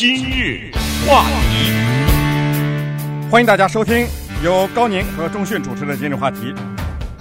[0.00, 0.70] 今日
[1.04, 1.72] 话题，
[3.28, 4.06] 欢迎大家收听
[4.44, 6.54] 由高宁和钟讯主持的今日话题。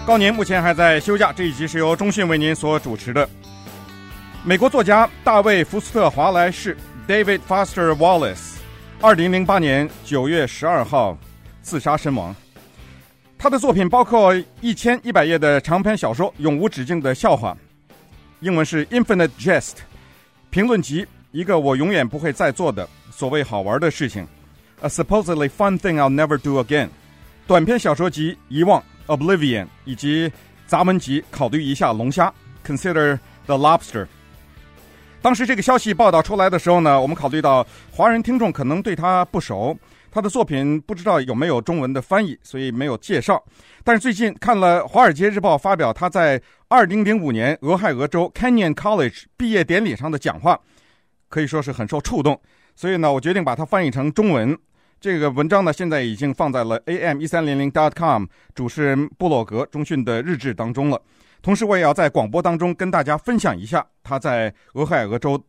[0.06, 3.28] 高宁目前还在休假，这一集是由钟讯为您所主持的。
[4.44, 6.78] 美国作家大卫·福斯特·华莱士
[7.08, 8.58] （David Foster Wallace）
[9.02, 11.18] 二零零八年九月十二号
[11.64, 12.36] 自杀身亡。
[13.40, 17.58] 他的作品包括一千一百页的长篇小说《永无止境的笑话》，
[18.42, 19.72] 英文是《Infinite Jest》，
[20.52, 24.26] 评论集《一个我永远不会再做的所谓好玩的事情》
[24.86, 26.90] ，A supposedly fun thing I'll never do again，
[27.46, 28.82] 短篇小说集《遗忘》
[29.18, 30.32] （Oblivion） 以及
[30.66, 32.34] 杂文集《考虑一下龙虾》
[32.68, 34.08] （Consider the Lobster）。
[35.22, 39.78] 当时这个消息报道出来的时候呢，我们考虑到华人听众可能对他不熟。
[40.10, 43.44] 他的作品不知道有没有中文的翻译，所以没有介绍。
[43.84, 50.60] 但是最近看了《华尔街日报》发表他在2005年俄亥俄州 Canyon College 毕业典礼上的讲话，
[51.30, 52.40] 可以说是很受触动。
[52.76, 54.58] 所以呢，我决定把它翻译成中文。
[55.00, 58.26] 这个文章呢，现在已经放在了 am1300.com
[58.56, 61.00] 主持人布洛格中讯的日志当中了。
[61.42, 65.40] 同时，我也要在广播当中跟大家分享一下他在俄亥俄州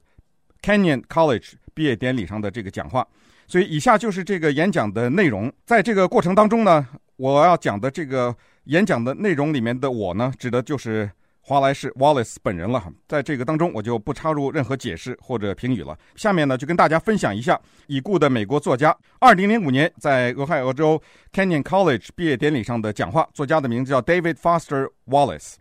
[0.62, 3.06] Canyon College 毕业典礼上的这个讲话。
[3.46, 5.50] 所以，以下就是这个演讲的内容。
[5.64, 11.10] 在这个过程当中呢，我要讲的这个演讲的内容里面的我呢，指的就是
[11.48, 12.92] 华莱士 Wallace 本人了。
[13.06, 15.98] 在这个当中，我就不插入任何解释或者评语了。
[16.14, 21.00] 下面呢，就跟大家分享一下已故的美国作家2005年在俄亥俄州
[21.32, 23.26] Canyon College 毕业典礼上的讲话。
[23.32, 25.54] 作家的名字叫 David Foster Wallace。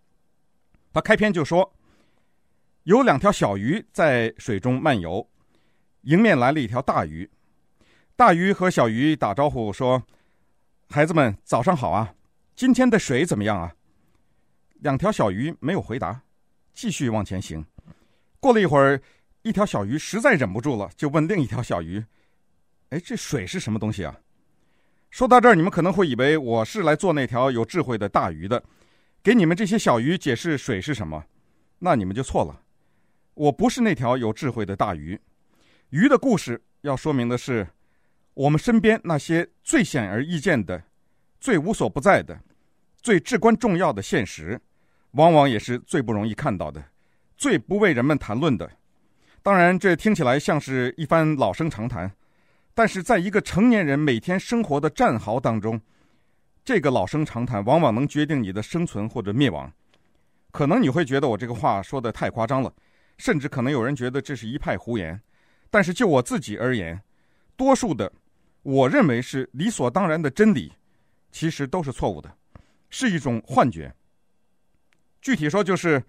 [0.91, 1.73] 他开篇就说
[2.83, 5.25] ：“有两条小鱼在水中漫游，
[6.01, 7.29] 迎面来了一条大鱼。”
[8.17, 10.03] 大鱼和小鱼打招呼说
[10.91, 12.13] ：“孩子们，早上好啊！
[12.57, 13.71] 今天的水怎么样啊？”
[14.79, 16.21] 两条小鱼没有回答，
[16.73, 17.65] 继续往前行。
[18.39, 19.01] 过了一会儿，
[19.41, 22.03] 一条小鱼实在忍不住了，就问另一条小鱼
[22.89, 24.19] ：“哎，这水是什么东西啊？”
[25.09, 28.63] 说到这儿，你们可能会以为我是来做那条有智慧的大鱼的，
[29.23, 31.25] 给你们这些小鱼解释水是什么。
[31.79, 32.61] 那你们就错了，
[33.33, 35.19] 我不是那条有智慧的大鱼。
[35.89, 37.67] 鱼的故事要说明的是。
[38.37, 40.83] 我们身边那些最显而易见的、
[41.39, 42.39] 最无所不在的、
[43.01, 44.61] 最至关重要的现实，
[45.17, 46.83] 往往也是最不容易看到的、
[47.35, 48.71] 最不为人们谈论的。
[49.41, 52.11] 当然，这听起来像是一番老生常谈，
[52.75, 55.81] 但是在一个成年人每天生活的战壕当中，
[56.63, 59.71] 这个老生常谈往往能决定你的生存或者灭亡。
[60.51, 62.71] 可能你会觉得我这个话说的太夸张了，
[63.17, 65.19] 甚至可能有人觉得这是一派胡言。
[65.71, 67.01] 但是就我自己而言，
[67.55, 68.11] 多数的。
[68.63, 70.73] 我认为是理所当然的真理，
[71.31, 72.29] 其实都是错误的，
[72.89, 73.93] 是一种幻觉。
[75.27, 76.01] 具体说，就是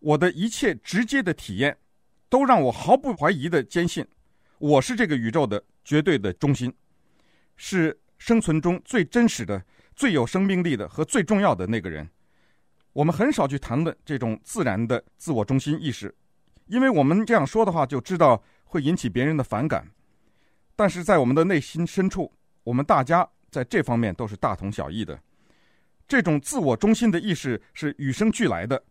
[0.00, 1.78] 我的一切直接的体验，
[2.28, 4.06] 都让我毫不怀疑的坚信，
[4.58, 6.70] 我是这个宇宙的绝对的中心，
[7.56, 9.64] 是生存中最真实的、
[9.96, 12.06] 最有生命力的和最重要的那个人。
[12.92, 16.14] 我们很少去谈论这种自然的自我中心意识，
[16.66, 19.90] 因为我们这样说的话，就知道会引起别人的反感。
[20.76, 22.30] 但是在我们的内心深处，
[22.62, 25.18] 我们大家在这方面都是大同小异的。
[26.10, 28.82] 这种自我中心的意识是与生俱来的。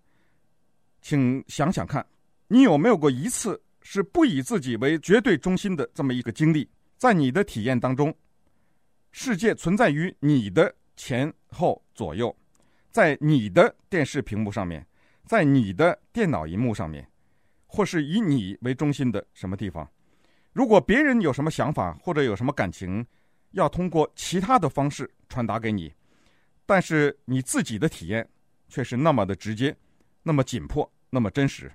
[1.01, 2.05] 请想想看，
[2.47, 6.65] 你有没有过一次是不以自己为绝对中心的这么一个经历？
[6.95, 8.15] 在你的体验当中，
[9.11, 12.33] 世界存在于你的前后左右，
[12.89, 14.87] 在你的电视屏幕上面，
[15.25, 17.05] 在你的电脑荧幕上面，
[17.65, 19.85] 或是以你为中心的什么地方？
[20.53, 23.05] 如果别人有什么想法或者有什么感情，
[23.51, 25.93] 要通过其他的方式传达给你，
[26.69, 28.29] 但是你自己的体验
[28.67, 29.75] 却是那么的直接，
[30.21, 31.71] 那么紧迫，那么真实。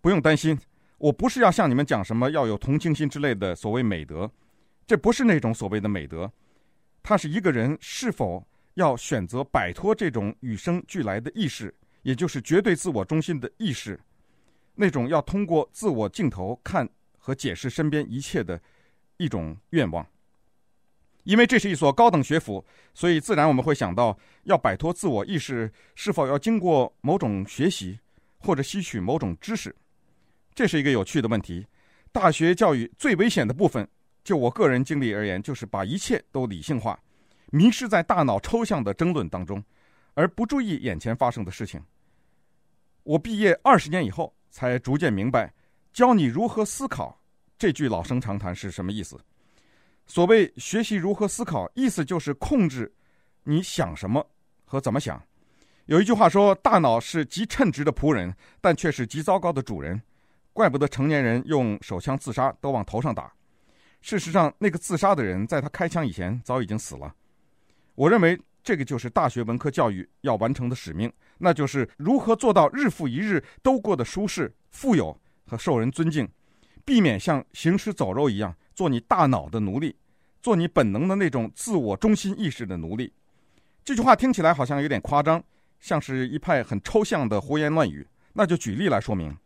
[0.00, 0.56] 不用担心，
[0.98, 4.30] 我不是要向你们讲什么要有同情心之类的所谓美德，
[4.86, 6.32] 这不是那种所谓的美德，
[7.02, 13.98] 它是一个人是否要选择摆脱这种与生俱来的意识，也就是绝对自我中心的意识，
[14.76, 16.88] 那种要通过自我镜头看。
[17.24, 18.60] 和解释身边一切的
[19.16, 20.04] 一种愿望，
[21.24, 22.64] 因为这是一所高等学府，
[22.94, 27.98] 所以自然我们会想到，要摆脱自我意识，是否要经过某种学习
[28.38, 29.74] 或者吸取某种知识？
[30.54, 31.66] 这是一个有趣的问题。
[32.10, 33.88] 大学教育最危险的部分，
[34.22, 36.98] 就我个人经历而言，就是把一切都理性化，
[37.50, 39.62] 迷失在大脑抽象的争论当中，
[40.14, 41.80] 而不注意眼前发生的事情。
[43.04, 45.52] 我毕业二十年以后，才逐渐明白。
[45.92, 47.20] 教你如何思考，
[47.58, 49.18] 这句老生常谈是什么意思？
[50.06, 52.92] 所谓学习如何思考，意思就是控制
[53.44, 54.26] 你想什么
[54.64, 55.22] 和怎么想。
[55.86, 60.00] 有一句话说，大脑是极称职的仆人，但却是极糟糕的主人。
[60.52, 63.32] 怪不得成年人用手枪自杀都往头上打。
[64.00, 67.14] 事实上，那个自杀的人在他开枪以前早已经死了。
[67.94, 76.28] 我认为这个就是大学文科教育要完成的使命，那就是如何做到日复一日都过得舒适、富有和受人尊敬，
[76.84, 79.94] 避免像行尸走肉一样做你大脑的奴隶，
[80.40, 83.12] 做你本能的那种自我中心意识的奴隶。
[83.84, 85.42] 这句话听起来好像有点夸张，
[85.80, 88.06] 像是一派很抽象的胡言乱语。
[88.32, 89.36] 那就举例来说明，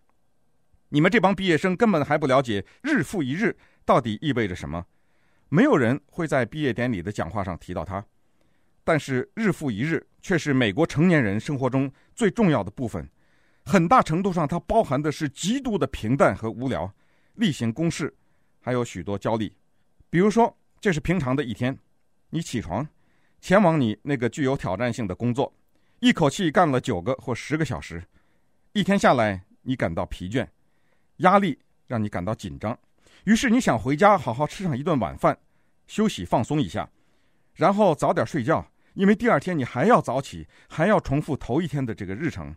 [0.90, 4.84] 你们这帮毕业生根本还不了解“日复一日”到底意味着什么。
[5.48, 8.04] 没有人会在毕业典礼的讲话上提到它，
[8.84, 13.08] 但是“日复一日”却是美国成年人生活中最重要的部分。
[13.64, 16.92] 很大程度上，它包含的是极度的平淡和无聊，
[17.34, 18.14] 例行公事，
[18.66, 19.52] 还有许多焦虑。
[20.10, 21.78] 比如说，这是平常的一天，
[22.30, 22.84] 你起床，
[23.40, 25.54] 前往你那个具有挑战性的工作，
[26.00, 28.02] 一口气干了九个或十个小时。
[28.72, 30.44] 一天下来，你感到疲倦，
[31.18, 32.76] 压力让你感到紧张，
[33.22, 35.38] 于是你想回家好好吃上一顿晚饭，
[35.86, 36.90] 休息放松一下，
[37.54, 42.52] 然后早点睡觉，因为第二天你还要早起，还要重复头一天的这个日程。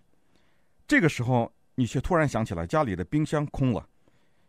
[0.87, 3.87] 这个时候，你却突然想起来家里的冰箱空了，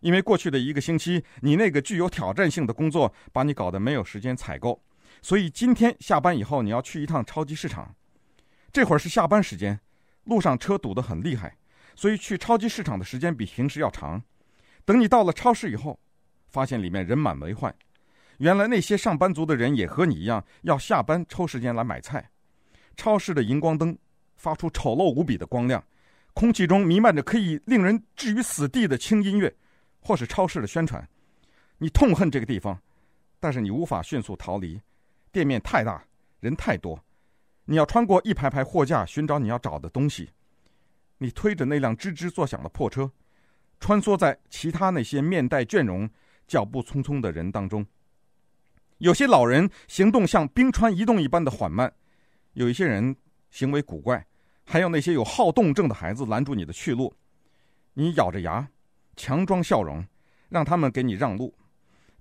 [0.00, 4.82] 因为过去的一个星期，你那个具有挑战性的工作把你搞得没有时间采购，
[5.22, 7.94] 所以今天下班以后你要去一趟超级市场。
[8.72, 9.80] 这会儿是下班时间，
[10.24, 11.56] 路上车堵得很厉害。
[11.96, 14.22] 所以去超级市场的时间比平时要长。
[14.86, 16.00] 等你到了超市以后，
[16.48, 17.74] 发现里面人满为患。
[18.38, 22.30] 原来那些上班族的人也和你一样，要下班抽时间来买菜。
[22.96, 23.98] 超市的荧光灯
[24.36, 25.84] 发出丑陋无比的光亮，
[26.32, 29.54] 空气中弥漫着可以令人置于死地的轻音乐，
[30.00, 31.06] 或是超市的宣传。
[31.78, 32.80] 你痛恨这个地方，
[33.38, 34.80] 但是你无法迅速逃离。
[35.32, 36.04] 店面太大，
[36.40, 37.02] 人太多，
[37.64, 40.30] 你要穿过一排排货架寻找你要找的东西。
[41.18, 43.12] 你推着那辆吱吱作响的破车，
[43.78, 46.10] 穿梭在其他那些面带倦容、
[46.46, 47.86] 脚步匆匆的人当中。
[48.98, 51.92] 有些老人行动像冰川移动一般的缓慢，
[52.54, 53.14] 有一些人
[53.50, 54.26] 行为古怪，
[54.64, 57.14] 还有那些有好动症的孩子拦住你的去路。
[57.94, 58.68] 你咬着牙，
[59.16, 60.04] 强装笑容，
[60.48, 61.54] 让他们给你让路。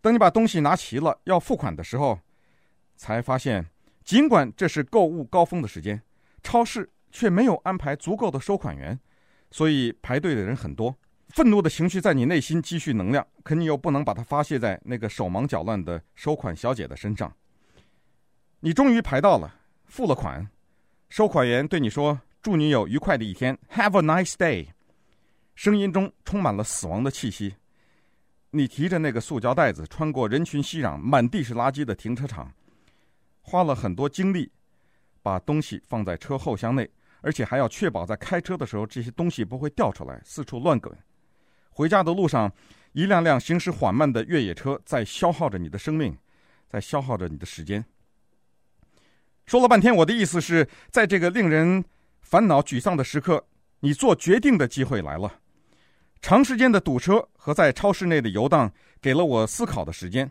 [0.02, 2.20] 等你把东西拿齐了，要付款的时候，
[2.96, 3.66] 才发现，
[4.04, 6.02] 尽管这是购物高峰的时间，
[6.44, 6.90] 超市。
[7.12, 9.00] 却没有安排足够的收款员，
[9.50, 10.96] 所以排队的人很多。
[11.30, 17.36] 愤怒的情绪在你内心积蓄能量，可你又不能把它发泄在那个手忙脚乱的收款小姐的身上。
[18.60, 19.56] 你终于排到了，
[19.86, 20.48] 付了款，
[21.10, 24.68] 收款员对你说：“祝你有愉快的一天，Have a nice day。”
[25.60, 27.54] 声音中充满了死亡的气息。
[28.52, 32.50] 你提着那个塑胶袋子，穿过人群熙攘、满地是垃圾的停车场，
[33.42, 34.50] 花了很多精力，
[35.22, 36.90] 把东西放在车后箱内。
[37.20, 40.98] 而且还要确保在开车的时候，这些东西不会掉出来，四处乱滚。
[41.72, 42.50] 回家的路上，
[42.94, 46.18] 一辆辆行驶缓慢的越野车在消耗着你的生命，
[46.70, 47.84] 在消耗着你的时间。
[49.46, 51.84] 说了半天，我的意思是在这个令人
[52.22, 53.46] 烦恼、沮丧的时刻，
[53.82, 55.42] 你做决定的机会来了。
[56.22, 58.72] 长时间的堵车和在超市内的游荡，
[59.02, 60.30] 给了我思考的时间。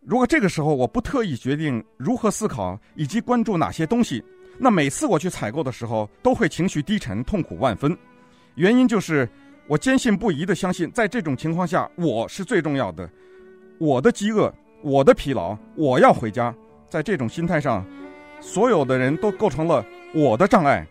[0.00, 4.22] 如果这个时候我不特意决定如何思考以及关注哪些东西，
[4.58, 7.96] 那每次我去采购的时候，都会情绪低沉、痛苦万分。
[8.56, 9.28] 原因就是
[9.68, 13.08] 我坚信不疑地相信，在这种情况下，我是最重要的。
[13.78, 14.52] 我的饥饿，
[14.82, 16.54] 我的疲劳，我要回家。
[16.90, 17.86] 在这种心态上，
[18.40, 20.86] 所有的人都构成了我的障碍。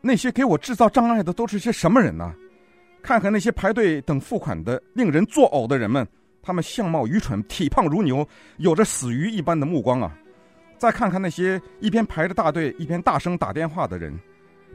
[0.00, 2.32] 那些给我制造障碍的都是些什么人呢？
[3.02, 6.06] 看看那些排队等付款的令人作呕的人们，
[6.42, 8.26] 他们相貌愚蠢、体胖如牛，
[8.58, 10.12] 有着死鱼一般的目光啊！
[10.76, 14.18] 再看看那些一边排着大队一边大声打电话的人，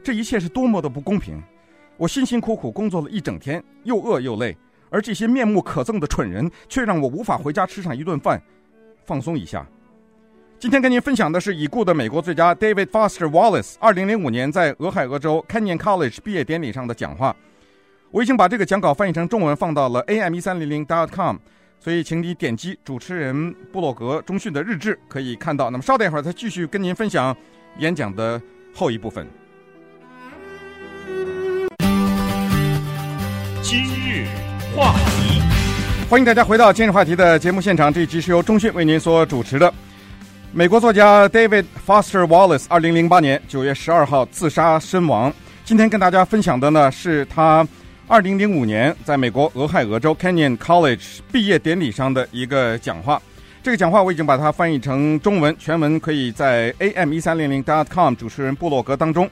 [0.02, 1.42] 这一切是多么的不公平！
[1.96, 4.56] 我辛辛苦苦工作了一整天，又饿又累，
[4.90, 8.42] 而这些面目可憎的蠢人却让我无法回家吃上一顿饭，
[9.04, 9.66] 放松一下。
[10.58, 17.34] 今天跟您分享的是已故的美国作家 David Foster Wallace 二零零五年在俄亥俄州 Kenyon College 毕业典礼上的讲话。
[18.14, 21.36] 我已经把这个讲稿翻译成中文放到了 am 一三零零 dot com。
[21.80, 25.68] 所以，请你点击主持人布洛格中讯的日志，可以看到。
[25.68, 27.36] 那么，稍等一会儿，再继续跟您分享
[27.78, 28.40] 演讲的
[28.72, 29.26] 后一部分。
[33.60, 34.28] 今日
[34.76, 35.42] 话题，
[36.08, 37.92] 欢迎大家回到今日话题的节目现场。
[37.92, 39.74] 这一集是由中讯为您所主持的。
[40.52, 45.32] 美国作家 David Foster Wallace，二零零八年九月十二号自杀身亡。
[45.64, 47.66] 今天跟大家分享的呢，是他。
[48.06, 53.20] 二零零五年，在美国俄亥俄州 Canyon College 毕业典礼上的一个讲话。
[53.62, 59.28] 这个讲话我已经把它翻译成中文，全文可以在 am 一三零零 dot com 主持人部落格当中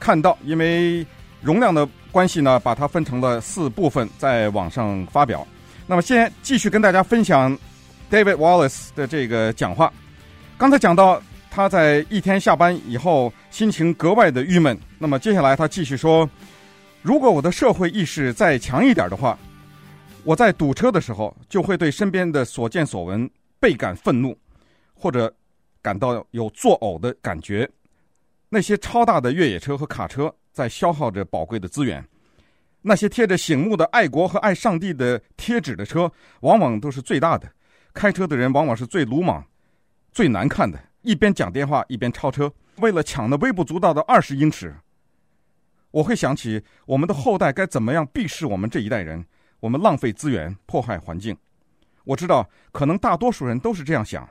[0.00, 0.38] 看到。
[0.42, 1.06] 因为
[1.42, 5.46] 容量的关系呢，把它分成了四部分，在网上发表。
[5.86, 7.56] 那么，先继续跟大家分享
[8.10, 9.92] David Wallace 的这个讲话。
[10.56, 14.76] 刚才讲到他在一天下班以后，心情格外的郁闷。
[14.98, 16.26] 那么接下来他继续说
[17.04, 19.38] ：“如果我的社会意识再强一点的话，
[20.24, 23.30] 我在堵车的时候就会对身边的所见所闻
[23.60, 24.34] 倍感愤怒，
[24.94, 25.32] 或者
[25.82, 27.70] 感到有作呕的感觉。
[28.48, 32.06] 那些超大的越野车和卡车。”在消耗着宝贵的资源，
[32.82, 37.50] 那些贴着醒目的爱国和爱上帝的贴纸的车，往往都是最大的。
[37.92, 39.44] 开车的人往往是最鲁莽、
[40.12, 44.72] 最难看的，一边讲电话一边超车，为了抢那微不足道的二十英尺。
[45.94, 49.24] 我会想起我们的后代该怎么样鄙视我们这一代人，
[49.60, 51.36] 我们浪费资源、破坏环境。
[52.02, 54.28] 我知道，可能大多数人都是这样想，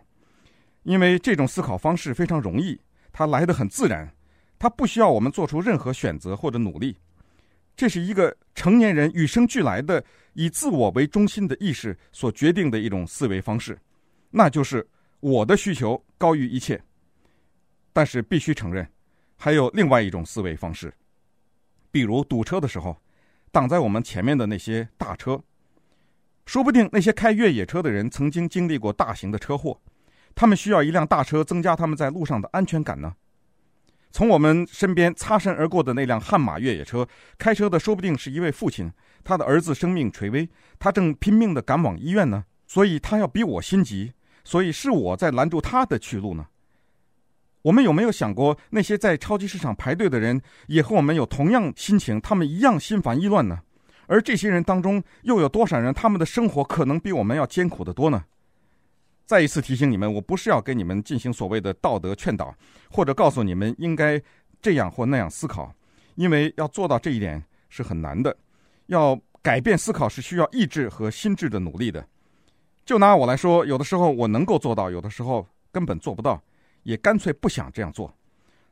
[0.83, 2.77] 因为这种思考方式非常容易，
[3.13, 4.13] 它来得很自然。
[4.59, 6.97] 它不需要我们做出任何选择或者努力，
[7.77, 10.03] 这是一个成年人与生俱来的
[10.33, 13.79] 以自我为中心的意识所决定的一种思维方式，
[14.31, 14.85] 那就是
[15.21, 16.81] 我的需求高于一切。
[17.93, 18.85] 但是必须承认，
[19.37, 20.93] 还有另外一种思维方式，
[21.93, 22.97] 比如堵车的时候，
[23.51, 25.43] 挡在我们前面的那些大车，
[26.43, 29.79] 说不定那些开越野车的人曾经经历过大型的车祸，
[30.33, 33.13] 他们需要一辆大车增加他们在路上的安全感呢。
[34.09, 37.07] 从我们身边擦身而过的那辆悍马越野车，
[37.37, 38.91] 开车的说不定是一位父亲，
[39.23, 46.47] 他的儿子生命垂危，他正拼命的赶往医院呢，所以他要比我心急，所以是我在拦住他的去路呢。
[47.63, 53.59] 我们有没有想过，那些在超级市场排队的人也和我们有同样心情，他们一样心烦意乱呢？
[54.05, 58.25] 而这些人当中，又有多少人，他们的生活可能比我们要艰苦得多呢？
[59.25, 62.53] 再一次提醒你们，我不是要给你们进行所谓的道德劝导，
[62.91, 64.21] 或者告诉你们应该
[64.61, 65.73] 这样或那样思考，
[66.15, 68.35] 因为要做到这一点是很难的。
[68.87, 72.05] 要改变思考是需要意志和心智的努力的。
[72.85, 76.43] 就拿我来说，有的时候我能够做到，有的时候根本做不到，
[76.83, 78.13] 也干脆不想这样做。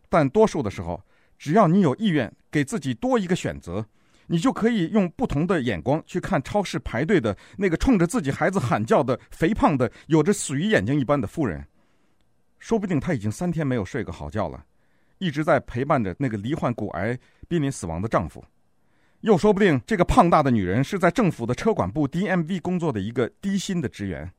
[0.10, 1.02] 但多数的时候，
[1.38, 3.86] 只要你有意愿，给自己多一个选择。
[4.28, 11.68] 你就可以用不同的眼光去看超市排队的那个冲着自己孩子喊叫的肥胖的、有着死鱼眼睛一般的妇人，
[12.58, 14.64] 说不定她已经三天没有睡个好觉了，
[15.18, 18.42] 一直在陪伴着那个罹患骨癌、濒临死亡的丈夫。
[19.20, 24.32] 又说不定这个胖大的女人是在政府的车管部 DMV 工作的一个低薪的职员，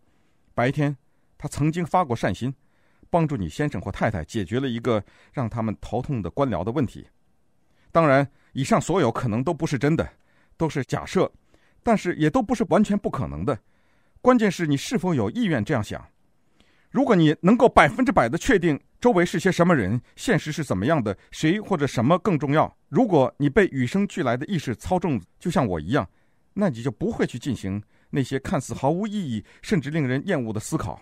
[0.55, 0.97] 白天
[1.37, 2.55] 她曾经发过善心，
[3.13, 7.07] 帮助你先生或太太解决了一个让他们头痛的官僚的问题。
[7.93, 8.29] 当然。
[8.55, 10.07] 以上所有可能都不是真的，
[10.59, 11.33] 都是假设，
[11.83, 13.59] 但是也都不是完全不可能的。
[14.21, 16.07] 关键是你是否有意愿这样想。
[16.91, 26.07] 如果你能够百分之百的确定周围是些什么人，现实是怎么样的，谁或者什么更重要，如果你被与生俱来的意识操纵，就像我一样，
[26.53, 31.01] 那你就不会去进行那些看似毫无意义甚至令人厌恶的思考。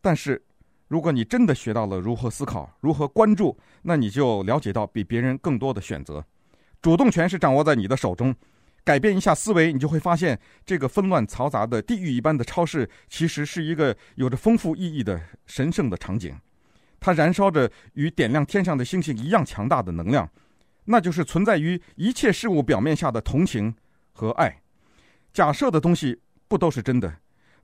[0.00, 0.42] 但是，
[0.90, 6.24] 如果你真的学到了如何思考，如何关注，那你就了解到比别人更多的选择。
[6.82, 8.34] 主动权是掌握在你的手中，
[8.82, 16.36] 改变一下思维，你就会发现，这个纷乱嘈杂的地狱一般的超市，其实是一个有着丰富意义的神圣的场景。
[16.98, 20.28] 它燃烧着与点亮天上的星星一样强大的能量，
[20.86, 23.72] 那就是存在于一切事物表面下的同情
[24.10, 24.60] 和爱。
[25.32, 27.14] 假设的东西不都是真的，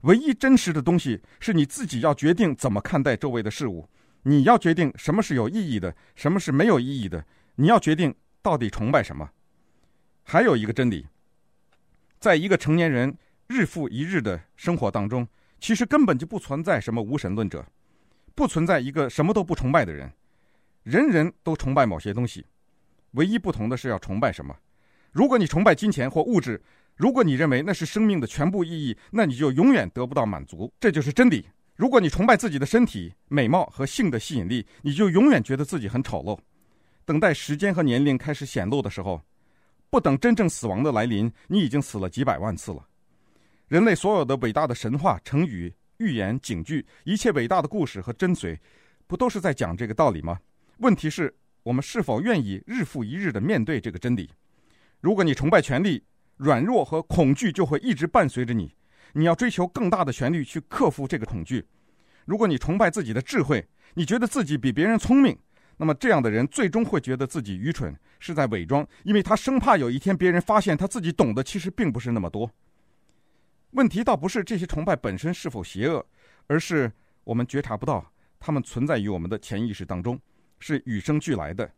[0.01, 3.87] 唯一真实的东西是你自己要决定怎么看待周围的事物。
[4.23, 7.25] 你要决定什么是有意义的，什么是没有意义的。
[7.55, 8.15] 你要决定。
[8.39, 9.29] 到底崇拜什么？
[10.23, 11.05] 还有一个真理，
[12.17, 13.13] 在一个成年人
[13.47, 15.27] 日复一日的生活当中，
[15.59, 17.65] 其实根本就不存在什么无神论者，
[18.35, 20.09] 不存在一个什么都不崇拜的人。
[20.83, 22.45] 人人都崇拜某些东西，
[23.11, 24.55] 唯一不同的是要崇拜什么。
[25.11, 26.61] 如果你崇拜金钱或物质，
[26.97, 30.71] 如果你认为那是生命的全部意义，那你就永远得不到满足。
[30.79, 31.45] 这就是真理。
[31.75, 36.37] 如果你崇拜自己的身体、美貌和性的吸引力，你就永远觉得自己很丑陋。
[37.05, 39.21] 等待时间和年龄开始显露的时候，
[39.91, 42.83] 不等真正死亡的来临，你已经死了几百万次了。
[43.67, 48.57] 人类所有的伟大的神话、成语、寓言、警句，一切伟大的故事和真髓，
[49.05, 50.39] 不都是在讲这个道理吗？
[50.79, 54.29] 问题是，我们是否愿意日复一日地面对这个真理？
[54.99, 56.03] 如果你崇拜权力，
[56.37, 58.73] 软弱和恐惧就会一直伴随着你。
[59.13, 61.65] 你要追求更大的权力去克服这个恐惧。
[62.25, 65.37] 如果你崇拜自己的智慧，你觉得自己比别人聪明。
[65.77, 72.49] 那么这样的人最终会觉得自己愚蠢，是在伪装，因为他生怕有一天别人发现他自己懂得其实并不是那么多。
[73.71, 76.05] 问题倒不是这些崇拜本身是否邪恶，
[76.47, 76.91] 而是
[77.23, 80.19] 我们觉察不到他们存在于我们的潜意识当中，
[80.59, 81.71] 是与生俱来的。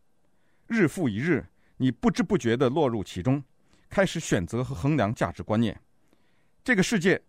[0.67, 1.45] 日复一日，
[1.77, 3.43] 你不知不觉地落入其中，
[3.89, 5.79] 开始选择和衡量价值观念。
[6.63, 7.21] 这个世界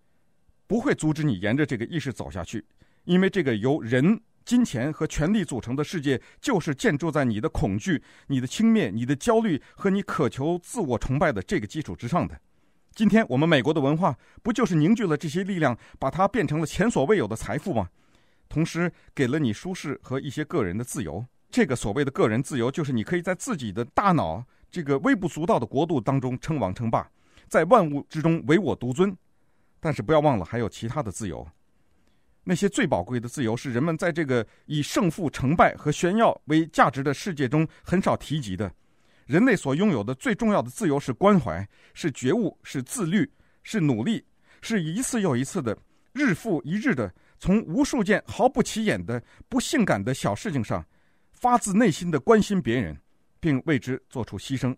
[0.67, 2.64] 不会阻止你沿着这个意识走下去，
[3.05, 12.38] 因为这个由人、金钱和权力组成的世界，就是建筑在你的恐惧、你的轻蔑、你的焦虑和你渴求自我崇拜的这个基础之上的。
[12.95, 17.88] 今天我们美国的文化不就是凝聚了这些力量，把它变成了前所未有的财富吗？
[18.49, 21.25] 同时给了你舒适和一些个人的自由。
[21.50, 27.10] 这个所谓的个人自由，就是你可以在自己的大脑这个微不足道的国度当中称王称霸，
[27.48, 29.16] 在万物之中唯我独尊。
[29.80, 31.46] 但是不要忘了，还有其他的自由。
[32.44, 38.70] 那些最宝贵的自由，是人们在这个以胜负、成败和炫耀为价值的世界中很少提及的。
[39.26, 43.30] 人类所拥有的最重要的自由是关怀，是觉悟，是自律，
[43.62, 44.24] 是努力，
[44.60, 45.76] 是一次又一次的
[46.12, 50.84] 日复一日的从无数件毫不起眼的不性感的小事情上，
[51.32, 52.98] 发自内心的关心别人，
[53.40, 54.76] 并为之做出牺牲，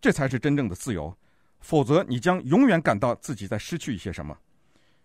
[0.00, 1.14] 这才是真正的自由。
[1.60, 4.36] 否则，你将永远感到自己在失去一些什么。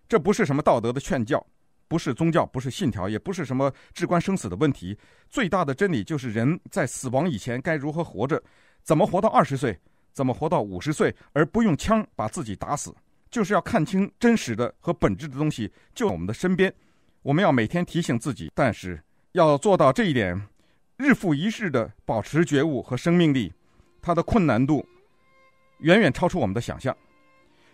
[0.08, 1.44] 这不是什么道德的劝教，
[1.88, 4.96] 不是宗教，不是信条，也不是什么至关生死的问题。
[5.30, 8.42] 最大的真理就是人在死亡以前该如何活着。
[8.84, 9.80] 怎么活到二十岁？
[10.12, 11.16] 怎么活到五十岁？
[11.32, 12.96] 而不用枪把自己打死，
[13.32, 16.72] 就是要看清真实的和本质的东西就在我们的身边。
[17.24, 20.40] 我们要每天提醒自己，但是要做到这一点，
[20.98, 23.52] 日复一日的保持觉悟和生命力，
[24.02, 24.86] 它的困难度
[25.80, 26.96] 远远超出我们的想象。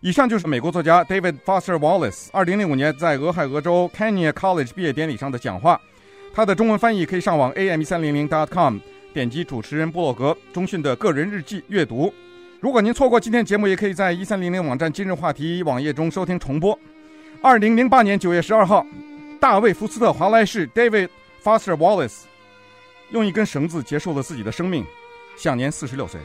[0.02, 5.80] 以上就是美国作家 David Foster Wallace 二零零五年在俄亥俄州 Kenyon College 毕业典礼上的讲话。
[6.34, 8.78] 他的中文翻译可以上网 am 一三零零 dot com。
[9.12, 12.14] 点击主持人布洛格中讯的个人日记阅读。
[12.60, 16.78] 如果您错过今天节目，也可以在一三零零网站今日话题网页中收听重播。
[17.42, 18.86] 二零零八年九月十二号，
[19.40, 21.10] 大卫·福斯特·华莱士 （David
[21.44, 22.22] Foster Wallace）
[23.12, 24.86] 用一根绳子结束了自己的生命，
[25.36, 26.22] 享年四十六岁。